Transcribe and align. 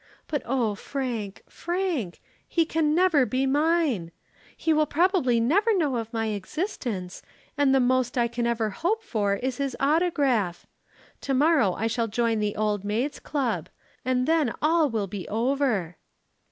But 0.27 0.41
oh, 0.45 0.73
Frank, 0.73 1.43
Frank, 1.47 2.21
he 2.47 2.65
can 2.65 2.95
never 2.95 3.23
be 3.23 3.45
mine. 3.45 4.11
He 4.57 4.73
will 4.73 4.87
probably 4.87 5.39
never 5.39 5.77
know 5.77 5.97
of 5.97 6.11
my 6.11 6.29
existence 6.29 7.21
and 7.55 7.71
the 7.71 7.79
most 7.79 8.17
I 8.17 8.27
can 8.27 8.47
ever 8.47 8.71
hope 8.71 9.03
for 9.03 9.35
is 9.35 9.57
his 9.57 9.77
autograph. 9.79 10.65
To 11.21 11.35
morrow 11.35 11.73
I 11.75 11.85
shall 11.85 12.07
join 12.07 12.39
the 12.39 12.55
Old 12.55 12.83
Maids' 12.83 13.19
Club, 13.19 13.69
and 14.03 14.25
then 14.27 14.55
all 14.59 14.89
will 14.89 15.05
be 15.05 15.27
over." 15.27 15.97